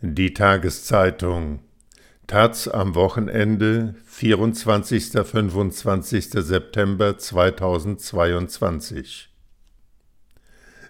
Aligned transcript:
Die 0.00 0.32
Tageszeitung 0.32 1.58
Taz 2.28 2.68
am 2.68 2.94
Wochenende 2.94 3.96
24. 4.06 5.26
25. 5.26 6.30
September 6.34 7.18
2022 7.18 9.34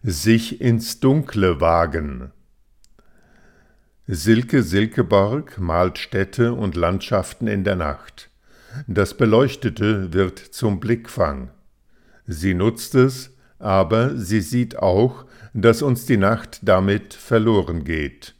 Sich 0.02 0.60
ins 0.60 1.00
Dunkle 1.00 1.58
wagen 1.58 2.32
Silke 4.06 4.62
Silkeborg 4.62 5.58
malt 5.58 5.96
Städte 5.96 6.52
und 6.52 6.76
Landschaften 6.76 7.46
in 7.46 7.64
der 7.64 7.76
Nacht. 7.76 8.28
Das 8.86 9.16
Beleuchtete 9.16 10.12
wird 10.12 10.38
zum 10.38 10.80
Blickfang. 10.80 11.50
Sie 12.26 12.52
nutzt 12.52 12.94
es, 12.94 13.34
aber 13.58 14.18
sie 14.18 14.42
sieht 14.42 14.76
auch, 14.76 15.24
dass 15.54 15.80
uns 15.80 16.04
die 16.04 16.18
Nacht 16.18 16.58
damit 16.60 17.14
verloren 17.14 17.84
geht 17.84 18.34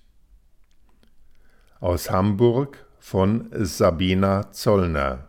aus 1.81 2.11
Hamburg 2.11 2.87
von 2.99 3.49
Sabina 3.53 4.51
Zollner. 4.53 5.29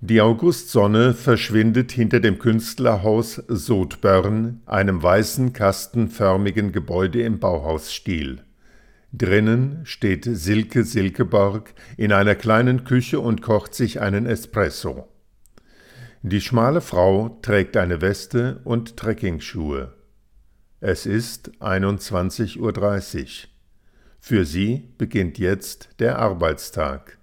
Die 0.00 0.20
Augustsonne 0.20 1.14
verschwindet 1.14 1.90
hinter 1.90 2.20
dem 2.20 2.38
Künstlerhaus 2.38 3.42
Sodbörn, 3.48 4.60
einem 4.66 5.02
weißen 5.02 5.52
kastenförmigen 5.52 6.70
Gebäude 6.70 7.22
im 7.22 7.40
Bauhausstil. 7.40 8.42
Drinnen 9.12 9.80
steht 9.84 10.24
Silke 10.24 10.84
Silkeborg 10.84 11.74
in 11.96 12.12
einer 12.12 12.34
kleinen 12.34 12.84
Küche 12.84 13.18
und 13.20 13.40
kocht 13.40 13.74
sich 13.74 14.00
einen 14.00 14.26
Espresso. 14.26 15.08
Die 16.22 16.40
schmale 16.40 16.80
Frau 16.82 17.38
trägt 17.40 17.76
eine 17.76 18.00
Weste 18.00 18.60
und 18.64 18.96
Trekkingschuhe. 18.96 19.94
Es 20.80 21.06
ist 21.06 21.52
21.30 21.60 22.58
Uhr. 22.60 23.55
Für 24.28 24.44
sie 24.44 24.88
beginnt 24.98 25.38
jetzt 25.38 25.90
der 26.00 26.18
Arbeitstag. 26.18 27.16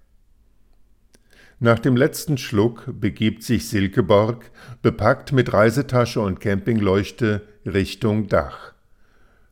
Nach 1.60 1.78
dem 1.78 1.98
letzten 1.98 2.38
Schluck 2.38 2.86
begibt 2.98 3.42
sich 3.42 3.68
Silkeborg, 3.68 4.50
bepackt 4.80 5.30
mit 5.30 5.52
Reisetasche 5.52 6.22
und 6.22 6.40
Campingleuchte, 6.40 7.42
Richtung 7.66 8.28
Dach. 8.28 8.72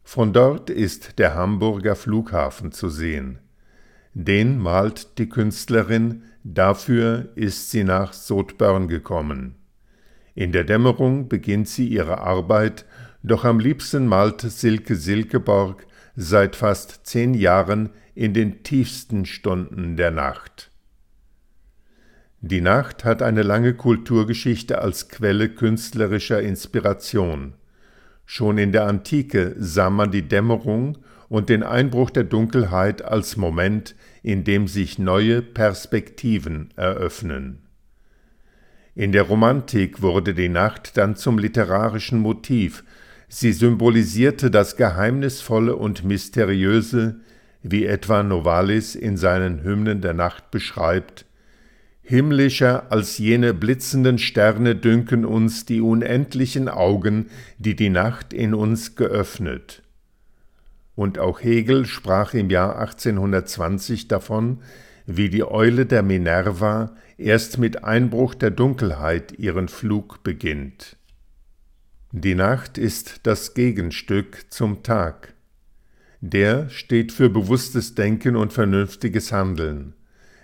Von 0.03 0.33
dort 0.33 0.71
ist 0.71 1.19
der 1.19 1.35
Hamburger 1.35 1.95
Flughafen 1.95 2.73
zu 2.73 2.89
sehen. 2.89 3.39
Den 4.15 4.57
malt 4.57 5.19
die 5.19 5.29
Künstlerin, 5.29 6.23
dafür 6.45 7.33
ist 7.35 7.71
sie 7.71 7.85
nach 7.85 8.15
Sodbörn 8.15 8.89
gekommen. 8.89 9.57
In 10.35 10.53
der 10.53 10.65
Dämmerung 10.65 11.29
beginnt 11.29 11.69
sie 11.69 11.87
ihre 11.87 12.17
Arbeit, 12.17 12.87
doch 13.23 13.45
am 13.45 13.61
liebsten 13.61 14.07
malt 14.07 14.41
Silke 14.41 14.97
Silkeborg 14.97 15.87
seit 16.17 16.57
fast 16.57 17.07
zehn 17.07 17.35
Jahren 17.35 17.91
in 18.15 18.35
den 18.35 18.63
tiefsten 18.63 19.25
Stunden 19.25 19.97
der 19.97 20.11
Nacht. 20.11 20.71
Die 22.41 22.61
Nacht 22.61 23.05
hat 23.05 23.23
eine 23.23 23.43
lange 23.43 23.75
Kulturgeschichte 23.75 24.81
als 24.81 25.09
Quelle 25.09 25.49
künstlerischer 25.49 26.43
Inspiration. 26.43 27.55
Schon 28.27 28.59
in 28.59 28.73
der 28.73 28.87
Antike 28.87 29.55
sah 29.59 29.91
man 29.91 30.11
die 30.11 30.27
Dämmerung 30.27 30.99
und 31.29 31.49
den 31.49 31.63
Einbruch 31.63 32.11
der 32.11 32.25
Dunkelheit 32.25 33.03
als 33.03 33.37
Moment, 33.37 33.95
in 34.23 34.45
dem 34.45 34.69
sich 34.69 34.99
neue 34.99 35.41
Perspektiven 35.41 36.71
eröffnen. 36.77 37.63
In 38.95 39.13
der 39.13 39.23
Romantik 39.23 40.03
wurde 40.03 40.35
die 40.35 40.51
Nacht 40.51 40.97
dann 40.97 41.17
zum 41.17 41.39
literarischen 41.39 42.19
Motiv, 42.19 42.85
Sie 43.35 43.55
symbolisierte 43.55 44.51
das 44.51 44.77
Geheimnisvolle 44.77 45.75
und 45.75 46.05
Mysteriöse, 46.05 47.21
wie 47.63 47.87
etwa 47.87 48.23
Novalis 48.23 48.95
in 48.95 49.17
seinen 49.17 49.65
Hymnen 49.65 50.03
der 50.03 50.13
Nacht 50.13 50.51
beschreibt, 50.51 51.25
Himmlischer 52.03 52.93
als 52.93 53.17
jene 53.17 53.55
blitzenden 53.55 54.19
Sterne 54.19 54.77
dünken 54.77 55.25
uns 55.25 55.65
die 55.65 55.81
unendlichen 55.81 56.69
Augen, 56.69 57.31
die 57.57 57.75
die 57.75 57.89
Nacht 57.89 58.35
in 58.35 58.53
uns 58.53 58.97
geöffnet. 58.97 59.83
Und 60.95 61.19
auch 61.19 61.41
Hegel 61.43 61.87
sprach 61.87 62.35
im 62.35 62.51
Jahr 62.51 62.79
1820 62.81 64.09
davon, 64.09 64.59
wie 65.07 65.31
die 65.31 65.45
Eule 65.45 65.87
der 65.87 66.03
Minerva 66.03 66.95
erst 67.17 67.57
mit 67.57 67.83
Einbruch 67.83 68.35
der 68.35 68.51
Dunkelheit 68.51 69.39
ihren 69.39 69.69
Flug 69.69 70.23
beginnt. 70.23 70.99
Die 72.15 72.35
Nacht 72.35 72.77
ist 72.77 73.21
das 73.23 73.55
Gegenstück 73.55 74.45
zum 74.51 74.83
Tag. 74.83 75.33
Der 76.21 76.69
steht 76.69 77.11
für 77.11 77.31
bewusstes 77.31 77.95
Denken 77.95 78.37
und 78.37 78.53
vernünftiges 78.53 79.33
Handeln. 79.33 79.95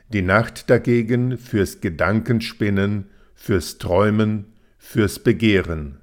Die 0.08 0.22
Nacht 0.22 0.70
dagegen 0.70 1.36
fürs 1.36 1.82
Gedankenspinnen, 1.82 3.10
fürs 3.34 3.76
Träumen, 3.76 4.46
fürs 4.78 5.18
Begehren. 5.18 5.98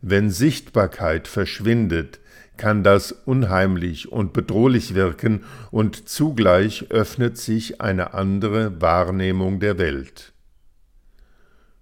Wenn 0.00 0.30
Sichtbarkeit 0.30 1.26
verschwindet, 1.26 2.20
kann 2.56 2.84
das 2.84 3.10
unheimlich 3.10 4.12
und 4.12 4.32
bedrohlich 4.32 4.94
wirken 4.94 5.42
und 5.72 6.08
zugleich 6.08 6.88
öffnet 6.90 7.36
sich 7.36 7.80
eine 7.80 8.14
andere 8.14 8.80
Wahrnehmung 8.80 9.58
der 9.58 9.76
Welt. 9.78 10.32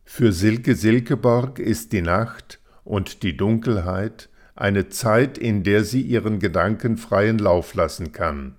Für 0.03 0.33
Silke 0.33 0.75
Silkeborg 0.75 1.59
ist 1.59 1.93
die 1.93 2.01
Nacht 2.01 2.59
und 2.87 3.23
die 3.23 3.37
Dunkelheit 3.37 4.31
eine 4.55 4.89
Zeit, 4.89 5.37
in 5.37 5.63
der 5.65 5.85
sie 5.85 6.01
ihren 6.01 6.39
Gedanken 6.39 6.97
freien 6.97 7.39
Lauf 7.39 7.75
lassen 7.75 8.13
kann. 8.13 8.57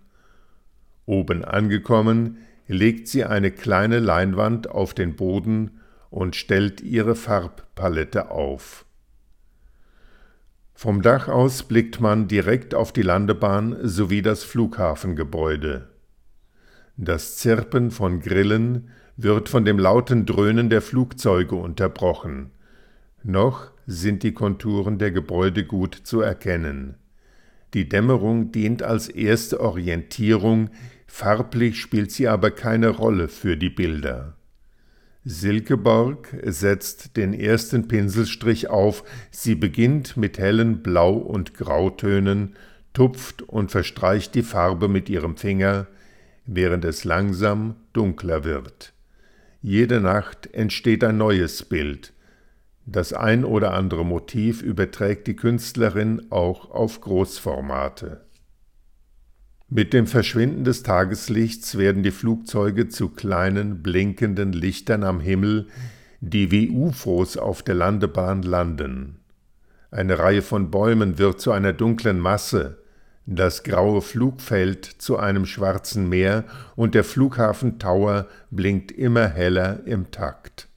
Oben 1.05 1.43
angekommen, 1.43 2.37
legt 2.67 3.07
sie 3.07 3.23
eine 3.23 3.49
kleine 3.49 3.99
Leinwand 3.99 4.69
auf 4.69 4.93
den 4.93 5.15
Boden 5.15 5.79
und 6.09 6.35
stellt 6.35 6.81
ihre 6.81 7.15
Farbpalette 7.15 8.29
auf. 8.29 8.85
Vom 10.73 11.01
Dach 11.01 11.27
aus 11.27 11.63
blickt 11.63 11.99
man 11.99 12.27
direkt 12.27 12.75
auf 12.75 12.91
die 12.91 13.01
Landebahn 13.01 13.77
sowie 13.81 14.21
das 14.21 14.43
Flughafengebäude. 14.43 15.87
Das 16.97 17.37
Zirpen 17.37 17.89
von 17.89 18.19
Grillen 18.19 18.89
wird 19.15 19.49
von 19.49 19.65
dem 19.65 19.79
lauten 19.79 20.25
Dröhnen 20.27 20.69
der 20.69 20.81
Flugzeuge 20.81 21.55
unterbrochen. 21.55 22.51
Noch 23.23 23.71
sind 23.87 24.21
die 24.23 24.33
Konturen 24.33 24.99
der 24.99 25.11
Gebäude 25.11 25.65
gut 25.65 25.95
zu 25.95 26.21
erkennen. 26.21 26.95
Die 27.73 27.89
Dämmerung 27.89 28.51
dient 28.51 28.83
als 28.83 29.09
erste 29.09 29.61
Orientierung, 29.61 30.69
farblich 31.07 31.79
spielt 31.79 32.11
sie 32.11 32.27
aber 32.27 32.51
keine 32.51 32.89
Rolle 32.89 33.29
für 33.29 33.57
die 33.57 33.69
Bilder. 33.69 34.35
Silkeborg 35.23 36.37
setzt 36.43 37.17
den 37.17 37.33
ersten 37.33 37.87
Pinselstrich 37.87 38.69
auf, 38.69 39.03
sie 39.31 39.55
beginnt 39.55 40.15
mit 40.15 40.37
hellen 40.37 40.83
Blau- 40.83 41.17
und 41.17 41.53
Grautönen, 41.53 42.55
tupft 42.93 43.41
und 43.41 43.71
verstreicht 43.71 44.35
die 44.35 44.43
Farbe 44.43 44.87
mit 44.87 45.09
ihrem 45.09 45.35
Finger, 45.35 45.87
während 46.45 46.85
es 46.85 47.03
langsam 47.03 47.75
dunkler 47.93 48.43
wird. 48.43 48.93
Jede 49.61 49.99
Nacht 49.99 50.53
entsteht 50.53 51.03
ein 51.03 51.17
neues 51.17 51.63
Bild, 51.63 52.13
das 52.87 53.11
ein 53.11 53.43
oder 53.43 53.73
andere 53.73 54.05
Motiv 54.05 54.61
überträgt 54.61 55.27
die 55.27 55.35
Künstlerin 55.35 56.25
auch 56.29 56.71
auf 56.71 57.01
Großformate. 57.01 58.21
Mit 59.67 59.91
dem 59.91 60.07
Verschwinden 60.07 60.63
des 60.63 60.83
Tageslichts 60.83 61.77
werden 61.77 62.01
die 62.01 62.11
Flugzeuge 62.11 62.87
zu 62.87 63.09
kleinen 63.09 63.83
blinkenden 63.83 64.53
Lichtern 64.53 65.03
am 65.03 65.19
Himmel, 65.19 65.67
die 66.21 66.49
wie 66.49 66.69
UFOs 66.69 67.35
auf 67.35 67.61
der 67.61 67.75
Landebahn 67.75 68.41
landen. 68.43 69.19
Eine 69.91 70.19
Reihe 70.19 70.41
von 70.41 70.71
Bäumen 70.71 71.17
wird 71.17 71.41
zu 71.41 71.51
einer 71.51 71.73
dunklen 71.73 72.19
Masse, 72.19 72.77
das 73.25 73.63
graue 73.63 74.01
Flugfeld 74.01 74.85
zu 74.85 75.17
einem 75.17 75.45
schwarzen 75.45 76.07
Meer 76.07 76.45
und 76.77 76.95
der 76.95 77.03
Flughafen 77.03 77.77
Tower 77.77 78.27
blinkt 78.51 78.93
immer 78.93 79.27
heller 79.27 79.85
im 79.85 80.11
Takt. 80.11 80.69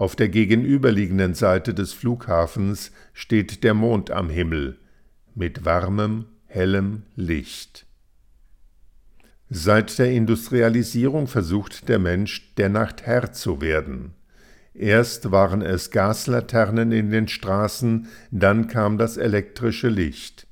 Auf 0.00 0.16
der 0.16 0.30
gegenüberliegenden 0.30 1.34
Seite 1.34 1.74
des 1.74 1.92
Flughafens 1.92 2.90
steht 3.12 3.62
der 3.62 3.74
Mond 3.74 4.10
am 4.10 4.30
Himmel 4.30 4.78
mit 5.34 5.66
warmem, 5.66 6.24
hellem 6.46 7.02
Licht. 7.16 7.84
Seit 9.50 9.98
der 9.98 10.10
Industrialisierung 10.10 11.26
versucht 11.26 11.90
der 11.90 11.98
Mensch, 11.98 12.54
der 12.54 12.70
Nacht 12.70 13.02
Herr 13.02 13.32
zu 13.32 13.60
werden. 13.60 14.14
Erst 14.72 15.32
waren 15.32 15.60
es 15.60 15.90
Gaslaternen 15.90 16.92
in 16.92 17.10
den 17.10 17.28
Straßen, 17.28 18.08
dann 18.30 18.68
kam 18.68 18.96
das 18.96 19.18
elektrische 19.18 19.90
Licht. 19.90 20.46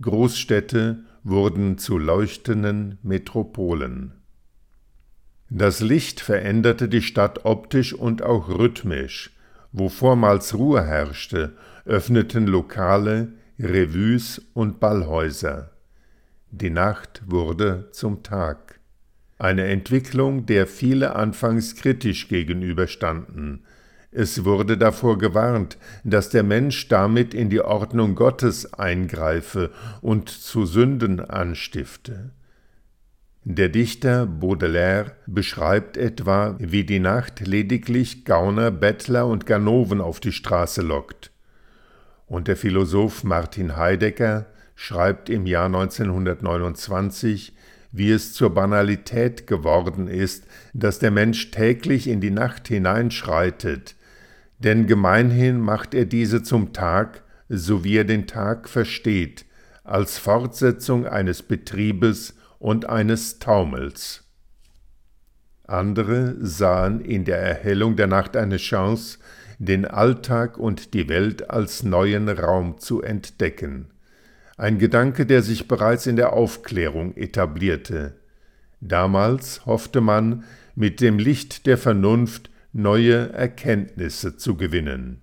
Großstädte 0.00 1.04
wurden 1.22 1.76
zu 1.76 1.98
leuchtenden 1.98 2.96
Metropolen. 3.02 4.23
Das 5.56 5.78
Licht 5.78 6.18
veränderte 6.18 6.88
die 6.88 7.00
Stadt 7.00 7.44
optisch 7.44 7.92
und 7.94 8.24
auch 8.24 8.48
rhythmisch. 8.48 9.30
Wo 9.70 9.88
vormals 9.88 10.52
Ruhe 10.54 10.84
herrschte, 10.84 11.52
öffneten 11.84 12.48
Lokale, 12.48 13.28
Revues 13.60 14.42
und 14.52 14.80
Ballhäuser. 14.80 15.70
Die 16.50 16.70
Nacht 16.70 17.22
wurde 17.26 17.88
zum 17.92 18.24
Tag. 18.24 18.80
Eine 19.38 19.66
Entwicklung, 19.66 20.44
der 20.44 20.66
viele 20.66 21.14
anfangs 21.14 21.76
kritisch 21.76 22.26
gegenüberstanden. 22.26 23.62
Es 24.10 24.44
wurde 24.44 24.76
davor 24.76 25.18
gewarnt, 25.18 25.78
dass 26.02 26.30
der 26.30 26.42
Mensch 26.42 26.88
damit 26.88 27.32
in 27.32 27.48
die 27.48 27.60
Ordnung 27.60 28.16
Gottes 28.16 28.74
eingreife 28.74 29.70
und 30.00 30.28
zu 30.30 30.66
Sünden 30.66 31.20
anstifte. 31.20 32.32
Der 33.46 33.68
Dichter 33.68 34.24
Baudelaire 34.24 35.12
beschreibt 35.26 35.98
etwa, 35.98 36.56
wie 36.58 36.84
die 36.84 36.98
Nacht 36.98 37.46
lediglich 37.46 38.24
Gauner, 38.24 38.70
Bettler 38.70 39.26
und 39.26 39.44
Ganoven 39.44 40.00
auf 40.00 40.18
die 40.18 40.32
Straße 40.32 40.80
lockt. 40.80 41.30
Und 42.26 42.48
der 42.48 42.56
Philosoph 42.56 43.22
Martin 43.22 43.76
Heidegger 43.76 44.46
schreibt 44.76 45.28
im 45.28 45.44
Jahr 45.44 45.66
1929, 45.66 47.54
wie 47.92 48.10
es 48.12 48.32
zur 48.32 48.48
Banalität 48.54 49.46
geworden 49.46 50.08
ist, 50.08 50.46
dass 50.72 50.98
der 50.98 51.10
Mensch 51.10 51.50
täglich 51.50 52.08
in 52.08 52.22
die 52.22 52.30
Nacht 52.30 52.66
hineinschreitet, 52.68 53.94
denn 54.58 54.86
gemeinhin 54.86 55.60
macht 55.60 55.92
er 55.92 56.06
diese 56.06 56.42
zum 56.42 56.72
Tag, 56.72 57.22
so 57.50 57.84
wie 57.84 57.98
er 57.98 58.04
den 58.04 58.26
Tag 58.26 58.70
versteht, 58.70 59.44
als 59.84 60.16
Fortsetzung 60.16 61.06
eines 61.06 61.42
Betriebes 61.42 62.34
und 62.64 62.88
eines 62.88 63.40
Taumels. 63.40 64.24
Andere 65.64 66.34
sahen 66.40 67.02
in 67.02 67.26
der 67.26 67.36
Erhellung 67.36 67.94
der 67.94 68.06
Nacht 68.06 68.38
eine 68.38 68.56
Chance, 68.56 69.18
den 69.58 69.84
Alltag 69.84 70.56
und 70.56 70.94
die 70.94 71.10
Welt 71.10 71.50
als 71.50 71.82
neuen 71.82 72.26
Raum 72.30 72.78
zu 72.78 73.02
entdecken. 73.02 73.90
Ein 74.56 74.78
Gedanke, 74.78 75.26
der 75.26 75.42
sich 75.42 75.68
bereits 75.68 76.06
in 76.06 76.16
der 76.16 76.32
Aufklärung 76.32 77.14
etablierte. 77.16 78.14
Damals 78.80 79.66
hoffte 79.66 80.00
man, 80.00 80.44
mit 80.74 81.02
dem 81.02 81.18
Licht 81.18 81.66
der 81.66 81.76
Vernunft 81.76 82.48
neue 82.72 83.30
Erkenntnisse 83.34 84.38
zu 84.38 84.56
gewinnen. 84.56 85.20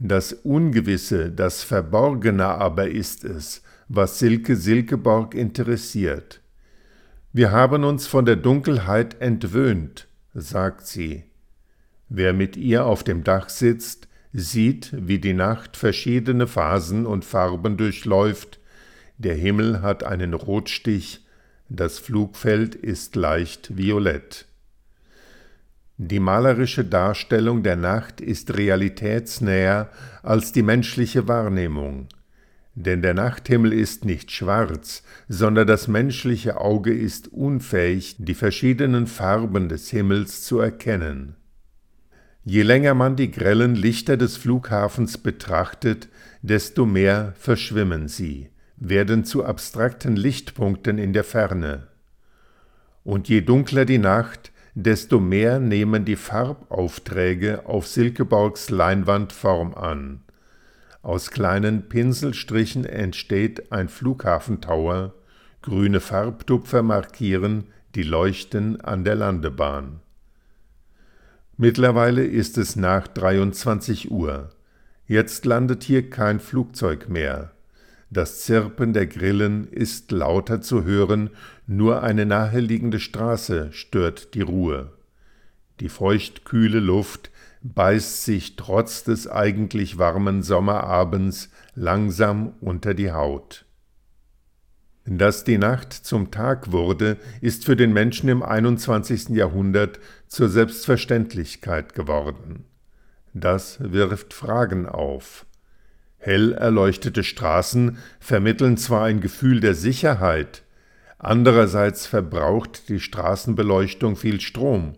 Das 0.00 0.32
Ungewisse, 0.32 1.30
das 1.30 1.62
Verborgene 1.62 2.46
aber 2.46 2.88
ist 2.88 3.22
es, 3.22 3.60
was 3.88 4.18
Silke 4.18 4.56
Silkeborg 4.56 5.34
interessiert. 5.34 6.40
Wir 7.32 7.52
haben 7.52 7.84
uns 7.84 8.06
von 8.06 8.24
der 8.24 8.36
Dunkelheit 8.36 9.20
entwöhnt, 9.20 10.08
sagt 10.34 10.86
sie. 10.86 11.24
Wer 12.08 12.32
mit 12.32 12.56
ihr 12.56 12.86
auf 12.86 13.04
dem 13.04 13.24
Dach 13.24 13.48
sitzt, 13.48 14.08
sieht, 14.32 14.90
wie 14.92 15.18
die 15.18 15.34
Nacht 15.34 15.76
verschiedene 15.76 16.46
Phasen 16.46 17.06
und 17.06 17.24
Farben 17.24 17.76
durchläuft, 17.76 18.60
der 19.18 19.34
Himmel 19.34 19.82
hat 19.82 20.04
einen 20.04 20.34
Rotstich, 20.34 21.24
das 21.68 21.98
Flugfeld 21.98 22.74
ist 22.74 23.16
leicht 23.16 23.76
violett. 23.76 24.46
Die 25.98 26.20
malerische 26.20 26.84
Darstellung 26.84 27.62
der 27.62 27.76
Nacht 27.76 28.20
ist 28.20 28.56
realitätsnäher 28.56 29.90
als 30.22 30.52
die 30.52 30.62
menschliche 30.62 31.26
Wahrnehmung. 31.26 32.08
Denn 32.78 33.00
der 33.00 33.14
Nachthimmel 33.14 33.72
ist 33.72 34.04
nicht 34.04 34.30
schwarz, 34.30 35.02
sondern 35.28 35.66
das 35.66 35.88
menschliche 35.88 36.60
Auge 36.60 36.92
ist 36.92 37.32
unfähig, 37.32 38.16
die 38.18 38.34
verschiedenen 38.34 39.06
Farben 39.06 39.70
des 39.70 39.88
Himmels 39.88 40.42
zu 40.42 40.60
erkennen. 40.60 41.36
Je 42.44 42.62
länger 42.62 42.92
man 42.92 43.16
die 43.16 43.30
grellen 43.30 43.74
Lichter 43.74 44.18
des 44.18 44.36
Flughafens 44.36 45.16
betrachtet, 45.16 46.08
desto 46.42 46.84
mehr 46.84 47.32
verschwimmen 47.38 48.08
sie, 48.08 48.50
werden 48.76 49.24
zu 49.24 49.46
abstrakten 49.46 50.14
Lichtpunkten 50.14 50.98
in 50.98 51.14
der 51.14 51.24
Ferne. 51.24 51.88
Und 53.04 53.30
je 53.30 53.40
dunkler 53.40 53.86
die 53.86 53.98
Nacht, 53.98 54.52
desto 54.74 55.18
mehr 55.18 55.60
nehmen 55.60 56.04
die 56.04 56.16
Farbaufträge 56.16 57.64
auf 57.64 57.86
Silkeborgs 57.86 58.68
Leinwand 58.68 59.32
Form 59.32 59.74
an. 59.74 60.25
Aus 61.06 61.30
kleinen 61.30 61.88
Pinselstrichen 61.88 62.84
entsteht 62.84 63.70
ein 63.70 63.88
Flughafentower, 63.88 65.14
grüne 65.62 66.00
Farbtupfer 66.00 66.82
markieren 66.82 67.68
die 67.94 68.02
Leuchten 68.02 68.80
an 68.80 69.04
der 69.04 69.14
Landebahn. 69.14 70.00
Mittlerweile 71.56 72.24
ist 72.24 72.58
es 72.58 72.74
nach 72.74 73.06
23 73.06 74.10
Uhr. 74.10 74.50
Jetzt 75.06 75.44
landet 75.44 75.84
hier 75.84 76.10
kein 76.10 76.40
Flugzeug 76.40 77.08
mehr. 77.08 77.52
Das 78.10 78.40
Zirpen 78.40 78.92
der 78.92 79.06
Grillen 79.06 79.68
ist 79.68 80.10
lauter 80.10 80.60
zu 80.60 80.82
hören, 80.82 81.30
nur 81.68 82.02
eine 82.02 82.26
naheliegende 82.26 82.98
Straße 82.98 83.68
stört 83.70 84.34
die 84.34 84.42
Ruhe. 84.42 84.90
Die 85.78 85.88
feuchtkühle 85.88 86.80
Luft 86.80 87.30
beißt 87.74 88.24
sich 88.24 88.56
trotz 88.56 89.04
des 89.04 89.28
eigentlich 89.28 89.98
warmen 89.98 90.42
Sommerabends 90.42 91.50
langsam 91.74 92.54
unter 92.60 92.94
die 92.94 93.12
Haut. 93.12 93.64
Dass 95.04 95.44
die 95.44 95.58
Nacht 95.58 95.92
zum 95.92 96.30
Tag 96.30 96.72
wurde, 96.72 97.16
ist 97.40 97.64
für 97.64 97.76
den 97.76 97.92
Menschen 97.92 98.28
im 98.28 98.42
21. 98.42 99.30
Jahrhundert 99.30 100.00
zur 100.26 100.48
Selbstverständlichkeit 100.48 101.94
geworden. 101.94 102.64
Das 103.32 103.78
wirft 103.80 104.34
Fragen 104.34 104.86
auf. 104.86 105.46
Hell 106.18 106.52
erleuchtete 106.54 107.22
Straßen 107.22 107.98
vermitteln 108.18 108.76
zwar 108.76 109.04
ein 109.04 109.20
Gefühl 109.20 109.60
der 109.60 109.74
Sicherheit, 109.74 110.64
andererseits 111.18 112.06
verbraucht 112.06 112.88
die 112.88 112.98
Straßenbeleuchtung 112.98 114.16
viel 114.16 114.40
Strom 114.40 114.96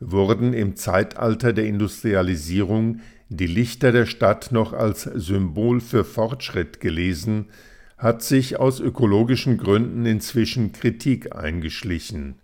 wurden 0.00 0.52
im 0.52 0.76
Zeitalter 0.76 1.52
der 1.52 1.66
Industrialisierung 1.66 3.00
die 3.28 3.46
Lichter 3.46 3.92
der 3.92 4.06
Stadt 4.06 4.52
noch 4.52 4.72
als 4.72 5.02
Symbol 5.02 5.80
für 5.80 6.04
Fortschritt 6.04 6.80
gelesen, 6.80 7.46
hat 7.96 8.22
sich 8.22 8.58
aus 8.58 8.80
ökologischen 8.80 9.56
Gründen 9.56 10.04
inzwischen 10.06 10.72
Kritik 10.72 11.34
eingeschlichen. 11.34 12.40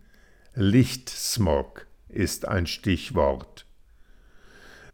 Lichtsmog 0.55 1.87
ist 2.09 2.49
ein 2.49 2.67
Stichwort. 2.67 3.67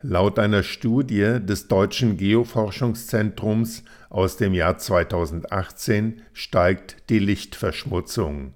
Laut 0.02 0.38
einer 0.38 0.62
Studie 0.62 1.38
des 1.40 1.68
Deutschen 1.68 2.16
Geoforschungszentrums 2.16 3.82
aus 4.10 4.36
dem 4.36 4.54
Jahr 4.54 4.76
2018 4.76 6.22
steigt 6.32 7.08
die 7.08 7.18
Lichtverschmutzung. 7.18 8.52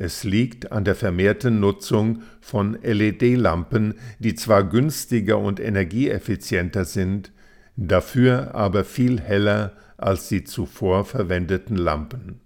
Es 0.00 0.22
liegt 0.22 0.70
an 0.70 0.84
der 0.84 0.94
vermehrten 0.94 1.58
Nutzung 1.58 2.22
von 2.40 2.78
LED-Lampen, 2.82 3.94
die 4.20 4.36
zwar 4.36 4.62
günstiger 4.62 5.38
und 5.38 5.58
energieeffizienter 5.58 6.84
sind, 6.84 7.32
dafür 7.76 8.54
aber 8.54 8.84
viel 8.84 9.20
heller 9.20 9.72
als 9.96 10.28
die 10.28 10.44
zuvor 10.44 11.04
verwendeten 11.04 11.76
Lampen. 11.76 12.40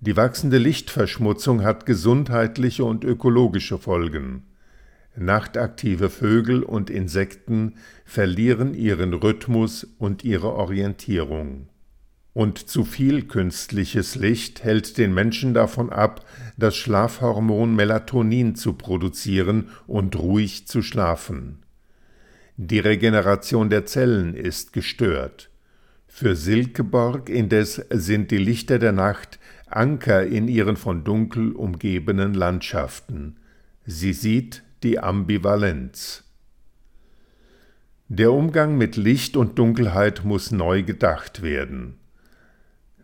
Die 0.00 0.16
wachsende 0.16 0.58
Lichtverschmutzung 0.58 1.62
hat 1.62 1.86
gesundheitliche 1.86 2.84
und 2.84 3.04
ökologische 3.04 3.78
Folgen. 3.78 4.42
Nachtaktive 5.16 6.10
Vögel 6.10 6.64
und 6.64 6.90
Insekten 6.90 7.76
verlieren 8.04 8.74
ihren 8.74 9.14
Rhythmus 9.14 9.84
und 9.98 10.24
ihre 10.24 10.52
Orientierung 10.52 11.68
und 12.34 12.68
zu 12.68 12.84
viel 12.84 13.22
künstliches 13.22 14.16
Licht 14.16 14.64
hält 14.64 14.98
den 14.98 15.14
Menschen 15.14 15.54
davon 15.54 15.90
ab, 15.90 16.26
das 16.58 16.76
Schlafhormon 16.76 17.74
Melatonin 17.74 18.56
zu 18.56 18.72
produzieren 18.74 19.68
und 19.86 20.18
ruhig 20.18 20.66
zu 20.66 20.82
schlafen. 20.82 21.60
Die 22.56 22.80
Regeneration 22.80 23.70
der 23.70 23.86
Zellen 23.86 24.34
ist 24.34 24.72
gestört. 24.72 25.50
Für 26.08 26.34
Silkeborg 26.34 27.28
indes 27.28 27.80
sind 27.90 28.32
die 28.32 28.38
Lichter 28.38 28.80
der 28.80 28.92
Nacht 28.92 29.38
Anker 29.66 30.26
in 30.26 30.48
ihren 30.48 30.76
von 30.76 31.04
Dunkel 31.04 31.52
umgebenen 31.52 32.34
Landschaften. 32.34 33.36
Sie 33.86 34.12
sieht 34.12 34.62
die 34.82 34.98
Ambivalenz. 34.98 36.24
Der 38.08 38.32
Umgang 38.32 38.76
mit 38.76 38.96
Licht 38.96 39.36
und 39.36 39.58
Dunkelheit 39.58 40.24
muss 40.24 40.50
neu 40.50 40.82
gedacht 40.82 41.42
werden 41.42 41.96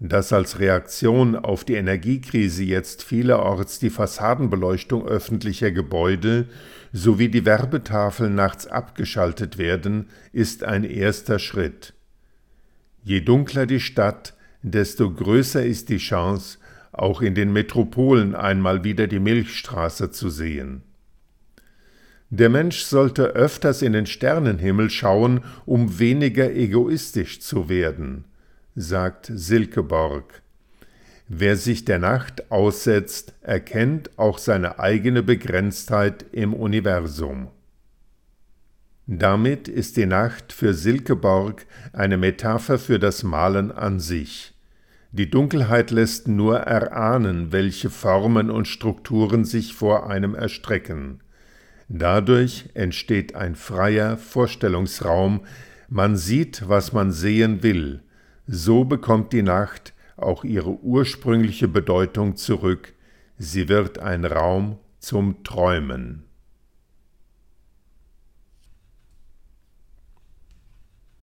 dass 0.00 0.33
als 0.33 0.59
Reaktion 0.59 1.37
auf 1.37 1.64
die 1.64 1.75
Energiekrise 1.75 2.64
jetzt 2.64 3.02
vielerorts 3.02 3.78
die 3.78 3.90
Fassadenbeleuchtung 3.90 5.07
öffentlicher 5.07 5.71
Gebäude 5.71 6.47
sowie 6.90 7.28
die 7.28 7.45
Werbetafeln 7.45 8.35
nachts 8.35 8.66
abgeschaltet 8.66 9.59
werden, 9.59 10.09
ist 10.33 10.64
ein 10.64 10.85
erster 10.85 11.38
Schritt. 11.38 11.92
Je 13.04 13.21
dunkler 13.21 13.66
die 13.66 13.80
Stadt, 13.80 14.35
desto 14.62 15.12
größer 15.12 15.64
ist 15.64 15.90
die 15.90 15.99
Chance, 15.99 16.59
auch 16.92 17.21
in 17.21 17.35
den 17.35 17.52
Metropolen 17.52 18.35
einmal 18.35 18.85
wieder 18.85 19.07
die 19.07 19.21
Milchstraße 19.21 20.11
zu 20.11 20.30
sehen. 20.30 20.83
Der 22.30 22.49
Mensch 22.49 22.80
sollte 22.80 23.25
öfters 23.25 23.83
in 23.83 23.92
den 23.92 24.07
Sternenhimmel 24.07 24.88
schauen, 24.88 25.40
um 25.66 25.99
weniger 25.99 26.50
egoistisch 26.50 27.40
zu 27.40 27.69
werden 27.69 28.25
sagt 28.80 29.30
Silkeborg. 29.32 30.42
Wer 31.28 31.56
sich 31.56 31.84
der 31.84 31.99
Nacht 31.99 32.50
aussetzt, 32.50 33.34
erkennt 33.40 34.18
auch 34.18 34.38
seine 34.38 34.78
eigene 34.80 35.22
Begrenztheit 35.22 36.25
im 36.32 36.54
Universum. 36.54 37.49
Damit 39.06 39.68
ist 39.68 39.96
die 39.96 40.06
Nacht 40.06 40.52
für 40.52 40.75
Silkeborg 40.75 41.66
eine 41.92 42.16
Metapher 42.16 42.78
für 42.78 42.99
das 42.99 43.22
Malen 43.22 43.70
an 43.70 44.00
sich. 44.00 44.54
Die 45.12 45.28
Dunkelheit 45.28 45.90
lässt 45.90 46.28
nur 46.28 46.58
erahnen, 46.58 47.50
welche 47.50 47.90
Formen 47.90 48.50
und 48.50 48.68
Strukturen 48.68 49.44
sich 49.44 49.75
vor 49.75 50.08
einem 50.08 50.37
erstrecken. 50.37 51.20
Dadurch 51.88 52.70
entsteht 52.75 53.34
ein 53.34 53.56
freier 53.56 54.16
Vorstellungsraum, 54.16 55.40
man 55.88 56.16
sieht, 56.16 56.68
was 56.68 56.92
man 56.92 57.10
sehen 57.10 57.64
will. 57.64 58.04
So 58.52 58.83
bekommt 58.83 59.33
die 59.33 59.42
Nacht 59.45 59.95
auch 60.16 60.42
ihre 60.42 60.71
ursprüngliche 60.71 61.69
Bedeutung 61.69 62.35
zurück, 62.35 62.95
sie 63.38 63.69
wird 63.69 64.00
ein 64.00 64.25
Raum 64.25 64.76
zum 64.99 65.45
Träumen. 65.45 66.25